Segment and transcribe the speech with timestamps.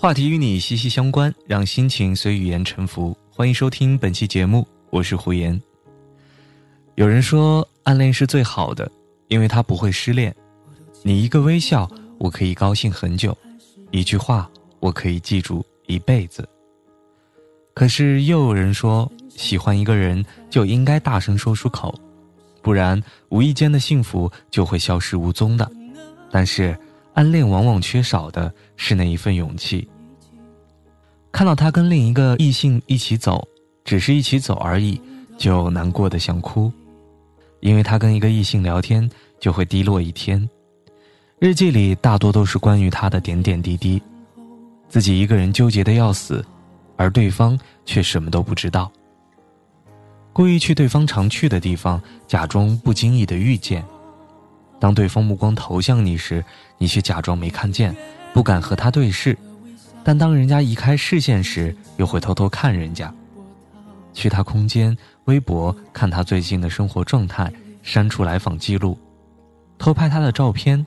[0.00, 3.18] 话题与你息息相关，让心情随语言沉浮。
[3.28, 5.60] 欢迎收听本期节目，我是胡言。
[6.94, 8.88] 有人说，暗恋是最好的，
[9.26, 10.32] 因为它不会失恋。
[11.02, 13.32] 你一个微笑，我可以高兴很久；
[13.90, 14.48] 一句话，
[14.78, 16.48] 我可以记住一辈子。
[17.74, 21.92] 可是又有人说，喜欢一个人就应该大声说出口，
[22.62, 25.68] 不然无意间的幸福就会消失无踪的。
[26.30, 26.78] 但是。
[27.14, 29.88] 暗恋往往缺少的是那一份勇气。
[31.32, 33.46] 看到他跟另一个异性一起走，
[33.84, 35.00] 只是一起走而已，
[35.36, 36.72] 就难过的想哭，
[37.60, 40.48] 因为他跟一个异性聊天就会低落一天，
[41.38, 44.02] 日记里大多都是关于他的点点滴滴，
[44.88, 46.44] 自己一个人纠结的要死，
[46.96, 48.90] 而对方却什么都不知道，
[50.32, 53.84] 故意去对方常去的地方，假装不经意的遇见。
[54.80, 56.44] 当对方目光投向你时，
[56.76, 57.94] 你却假装没看见，
[58.32, 59.34] 不敢和他对视；
[60.04, 63.12] 但当人家移开视线时，又会偷偷看人家。
[64.14, 68.98] 去他空间、微博看他最近的生活状态，删除来访记录，
[69.78, 70.84] 偷拍他的照片。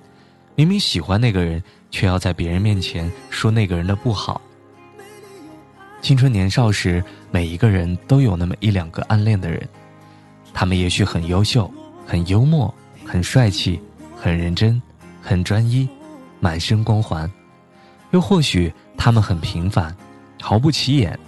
[0.55, 4.41] 明明喜欢那个人，却要在别人面前说那个人的不好。
[6.01, 9.67] 青春年少时，每一个人都有那么一两个暗恋的人，
[10.53, 11.71] 他们也许很优秀，
[12.05, 12.73] 很幽默。
[13.11, 13.77] 很帅气，
[14.15, 14.81] 很认真，
[15.21, 15.85] 很专一，
[16.39, 17.29] 满身光环；
[18.11, 19.93] 又或许他们很平凡，
[20.41, 21.19] 毫不起眼。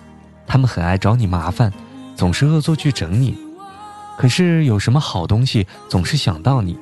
[0.48, 1.70] 他们很爱找你麻烦，
[2.16, 3.38] 总是恶作剧整你。
[4.18, 6.80] 可是有什么好东西总是想到你，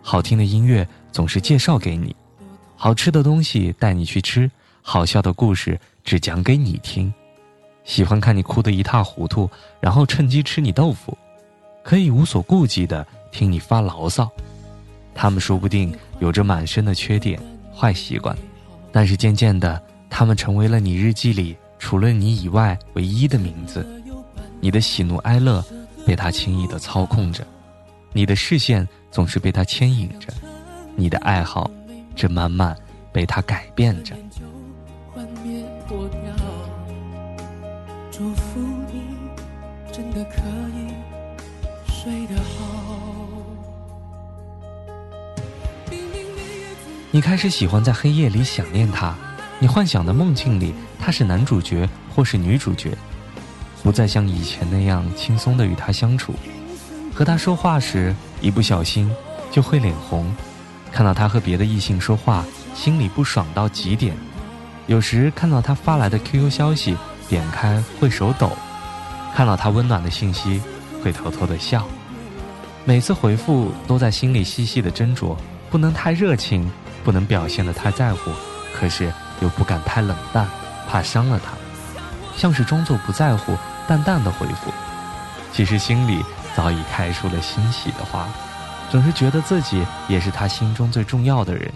[0.00, 2.16] 好听的音乐总是介绍给你，
[2.74, 4.50] 好吃的东西带你去吃，
[4.80, 7.12] 好笑的故事只讲给你听，
[7.84, 11.18] 喜欢看你哭得一塌糊涂，然后趁机吃你豆腐，
[11.84, 13.06] 可以无所顾忌的。
[13.30, 14.30] 听你发牢骚，
[15.14, 17.40] 他们说不定有着满身的缺点、
[17.74, 18.36] 坏习惯，
[18.90, 23.86] 但是渐渐的，他们成为了你日记里除了你以外唯一的名字。
[24.60, 25.64] 你的喜怒哀乐
[26.04, 27.46] 被他轻易的操控着，
[28.12, 30.32] 你的视线总是被他牵引着，
[30.96, 31.70] 你的爱好
[32.16, 32.76] 正慢慢
[33.12, 34.16] 被他改变着。
[38.10, 38.58] 祝福
[38.92, 39.00] 你，
[39.92, 40.40] 真的可
[40.74, 40.92] 以
[41.86, 42.77] 睡得好。
[47.10, 49.14] 你开始喜欢在黑夜里想念他，
[49.58, 52.90] 你幻想的梦境里他是男主角或是女主角，
[53.82, 56.34] 不再像以前那样轻松的与他相处。
[57.14, 59.10] 和他说话时，一不小心
[59.50, 60.30] 就会脸红，
[60.92, 64.14] 看到他和别的异性说话，心里不爽到极点。
[64.86, 66.94] 有时看到他发来的 QQ 消息，
[67.26, 68.50] 点开会手抖；
[69.34, 70.60] 看到他温暖的信息，
[71.02, 71.88] 会偷偷的笑。
[72.84, 75.34] 每次回复都在心里细细的斟酌，
[75.70, 76.70] 不能太热情。
[77.04, 78.30] 不能表现得太在乎，
[78.74, 80.46] 可是又不敢太冷淡，
[80.86, 81.52] 怕伤了他，
[82.36, 83.56] 像是装作不在乎，
[83.86, 84.70] 淡淡的回复，
[85.50, 86.22] 其实心里
[86.54, 88.28] 早已开出了欣喜的花，
[88.90, 91.72] 总是觉得自己也是他心中最重要的人，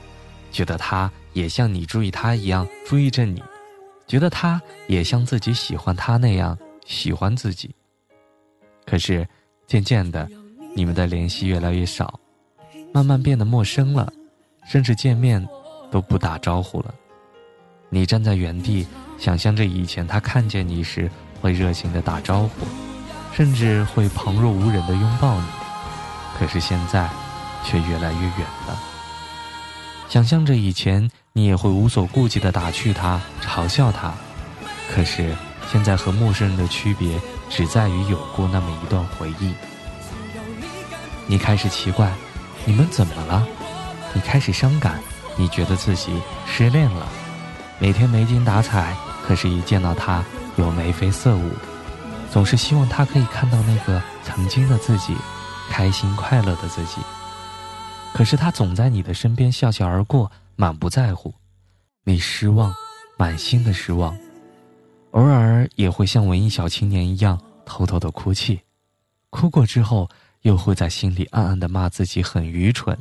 [0.50, 3.42] 觉得他也像你注意他一样注意着你，
[4.06, 7.74] 觉得他也像自己喜欢他那样喜欢自己。
[8.84, 9.26] 可是
[9.66, 10.28] 渐渐的，
[10.76, 12.20] 你们的联系越来越少，
[12.92, 14.12] 慢慢变得陌生了。
[14.64, 15.44] 甚至见面
[15.90, 16.94] 都不打招呼了。
[17.90, 18.86] 你站在原地，
[19.18, 21.10] 想象着以前他看见你时
[21.40, 22.64] 会热情的打招呼，
[23.34, 25.46] 甚至会旁若无人的拥抱你。
[26.38, 27.10] 可是现在，
[27.64, 28.80] 却越来越远了。
[30.08, 34.14] 想象着以前你也会无所顾忌的打趣他、嘲笑他，
[34.88, 35.34] 可是
[35.70, 37.20] 现在和陌生人的区别
[37.50, 39.52] 只在于有过那么一段回忆。
[41.26, 42.12] 你开始奇怪，
[42.64, 43.46] 你们怎么了？
[44.14, 45.00] 你开始伤感，
[45.36, 46.12] 你觉得自己
[46.46, 47.08] 失恋了，
[47.78, 50.24] 每天没精打采，可是，一见到他
[50.56, 51.50] 又眉飞色舞，
[52.30, 55.16] 总是希望他可以看到那个曾经的自己，
[55.70, 57.00] 开心快乐的自己。
[58.14, 61.34] 可是他总在你的身边笑笑而过，满不在乎，
[62.04, 62.72] 你失望，
[63.16, 64.16] 满心的失望，
[65.12, 68.60] 偶尔也会像文艺小青年一样偷偷的哭泣，
[69.30, 70.08] 哭过之后，
[70.42, 72.96] 又会在心里暗暗的骂自己很愚蠢。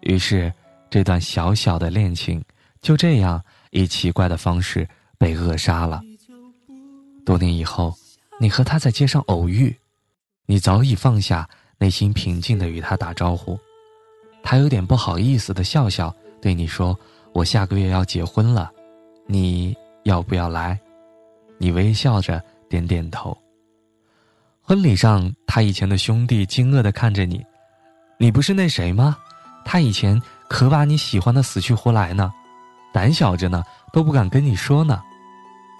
[0.00, 0.52] 于是，
[0.90, 2.42] 这段小小的恋情
[2.80, 6.02] 就这样以奇怪的方式被扼杀了。
[7.24, 7.94] 多年以后，
[8.40, 9.76] 你和他在街上偶遇，
[10.46, 11.48] 你早已放下，
[11.78, 13.58] 内心平静的与他打招呼。
[14.42, 16.98] 他有点不好意思的笑笑，对你说
[17.34, 18.70] ：“我下个月要结婚了，
[19.26, 20.78] 你要不要来？”
[21.58, 23.36] 你微笑着点点头。
[24.68, 27.42] 婚礼上，他以前的兄弟惊愕的看着你
[28.20, 29.16] ：“你不是那谁吗？
[29.64, 32.30] 他以前可把你喜欢的死去活来呢，
[32.92, 35.02] 胆小着呢，都不敢跟你说呢。”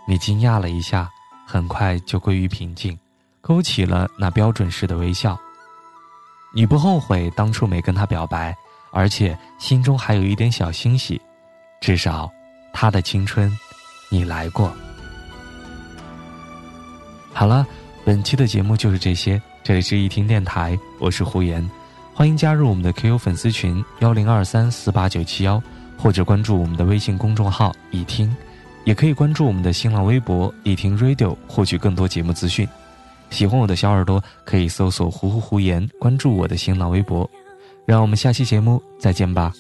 [0.09, 1.07] 你惊讶了一下，
[1.47, 2.99] 很快就归于平静，
[3.43, 5.39] 勾起了那标准式的微笑。
[6.55, 8.57] 你不后悔当初没跟他表白，
[8.91, 11.21] 而且心中还有一点小欣喜，
[11.79, 12.27] 至少，
[12.73, 13.55] 他的青春，
[14.09, 14.73] 你来过。
[17.35, 17.67] 好了。
[18.09, 21.63] 本期的节目就是这些，这里是一听电台，我是胡言，
[22.15, 25.63] 欢迎加入我们的 QQ 粉丝群幺零二三四八九七幺，
[25.99, 28.35] 或者关注我们的微信公众号一听，
[28.85, 32.67] 也可以关注我们的新浪微博一听 Radio 获取更多节目资讯。
[33.29, 37.29] 喜欢我的小耳朵可以搜索“胡胡胡言”，关注我的新浪微博。
[37.85, 39.53] 让我们下期节目再见吧。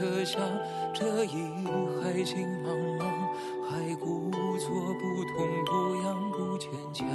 [0.00, 0.40] 车厢
[0.94, 1.36] 这一
[2.02, 3.04] 海情茫茫，
[3.68, 7.06] 还故作不痛不痒不坚强，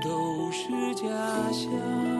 [0.00, 1.02] 都是假
[1.50, 2.11] 象。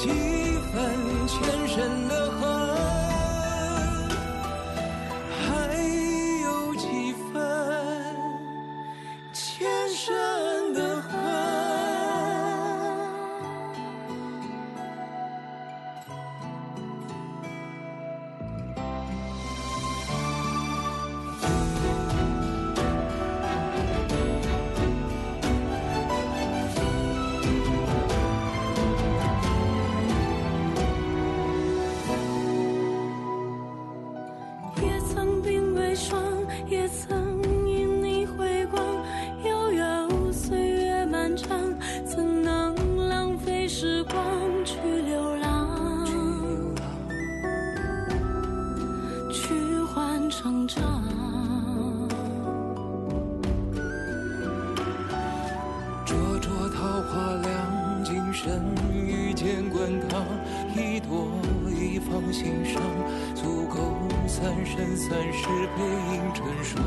[0.00, 2.19] 几分前生的
[61.08, 61.28] 多
[61.70, 62.82] 一方心伤，
[63.34, 65.82] 足够三生三世背
[66.14, 66.82] 影成双，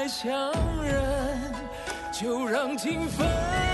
[0.00, 0.50] 再相
[0.82, 1.52] 认。
[2.10, 3.69] 就让情分。